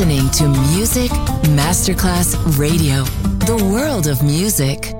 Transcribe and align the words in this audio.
listening 0.00 0.30
to 0.30 0.48
Music 0.72 1.10
Masterclass 1.50 2.34
Radio, 2.58 3.04
the 3.44 3.70
world 3.70 4.06
of 4.06 4.22
music. 4.22 4.94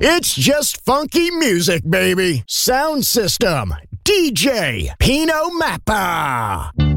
It's 0.00 0.34
just 0.34 0.84
funky 0.84 1.30
music, 1.30 1.88
baby. 1.88 2.42
Sound 2.48 3.06
system, 3.06 3.72
DJ 4.02 4.90
Pino 4.98 5.50
Mappa. 5.50 6.93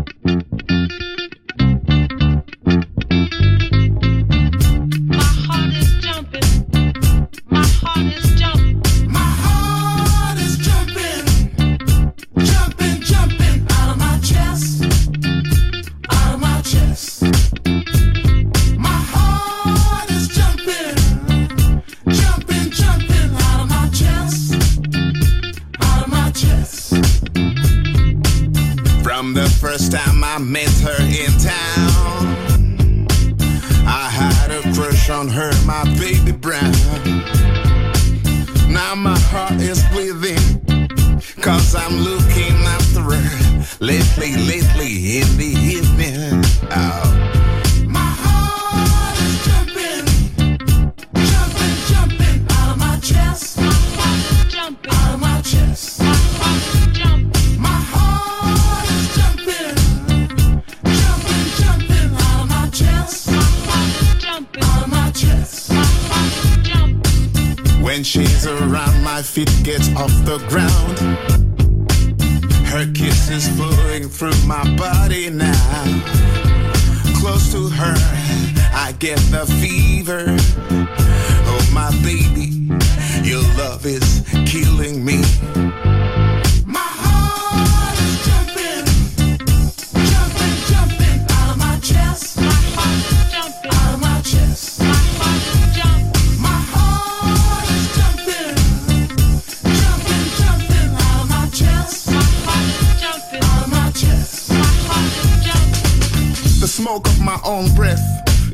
smoke 106.87 107.07
of 107.07 107.21
my 107.21 107.37
own 107.43 107.67
breath 107.75 108.01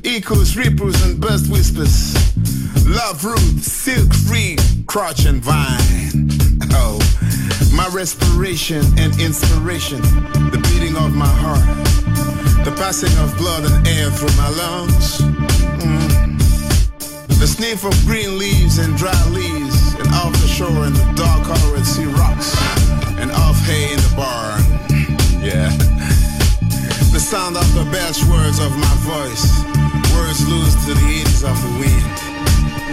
echoes, 0.04 0.58
ripples, 0.58 1.00
and 1.06 1.22
burst 1.22 1.52
whispers. 1.52 2.16
Love 2.88 3.24
root, 3.24 3.60
silk 3.62 4.12
free, 4.12 4.58
crotch 4.88 5.26
and 5.26 5.40
vine. 5.40 6.30
Oh, 6.72 6.98
my 7.76 7.88
respiration 7.94 8.82
and 8.98 9.14
inspiration, 9.22 10.02
the 10.50 10.60
beating 10.64 10.96
of 10.98 11.14
my 11.14 11.30
heart, 11.30 11.86
the 12.66 12.72
passing 12.72 13.16
of 13.20 13.38
blood 13.38 13.66
and 13.70 13.88
air 13.88 14.10
through 14.10 14.36
my 14.36 14.50
lungs. 14.50 15.22
Mm. 15.86 17.38
The 17.40 17.46
sniff 17.46 17.86
of 17.86 17.94
green 18.08 18.40
leaves 18.40 18.80
and 18.80 18.98
dry 18.98 19.24
leaves, 19.30 19.94
and 19.94 20.08
off 20.08 20.34
the 20.42 20.48
shore 20.48 20.88
in 20.88 20.94
the 20.94 21.06
dark 21.16 21.44
colored 21.46 21.86
sea 21.86 22.06
rocks, 22.06 22.58
and 23.22 23.32
off 23.32 23.60
hay 23.68 23.94
in 23.94 24.00
the 24.00 24.14
barn. 24.18 25.44
Yeah 25.46 25.93
sound 27.34 27.58
out 27.58 27.66
the 27.74 27.90
best 27.90 28.24
words 28.30 28.60
of 28.60 28.70
my 28.78 28.96
voice. 29.02 29.66
Words 30.14 30.48
lose 30.48 30.76
to 30.86 30.94
the 30.94 31.08
ears 31.18 31.42
of 31.42 31.58
the 31.66 31.74
wind. 31.82 32.16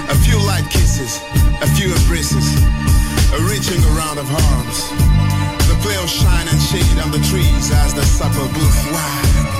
A 0.08 0.14
few 0.24 0.40
light 0.46 0.64
kisses, 0.70 1.20
a 1.60 1.68
few 1.76 1.92
embraces, 1.92 2.48
a 3.36 3.38
reaching 3.52 3.84
around 3.92 4.16
of 4.16 4.24
arms. 4.32 4.78
The 5.68 5.76
pale 5.84 6.06
shine 6.06 6.48
and 6.48 6.58
shade 6.58 6.98
on 7.04 7.10
the 7.10 7.20
trees 7.28 7.70
as 7.84 7.92
the 7.92 8.02
supper 8.02 8.48
booth 8.54 8.80
wide. 8.90 9.59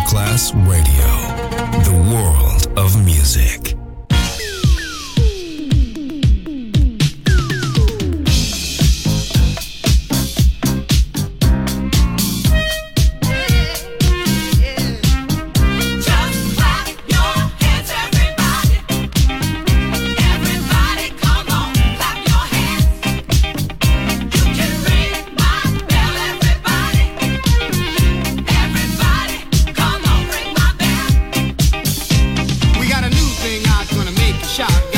Masterclass 0.00 0.54
Radio, 0.66 1.09
gonna 34.60 34.89